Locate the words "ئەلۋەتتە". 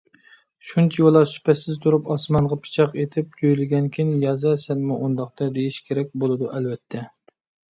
6.57-7.05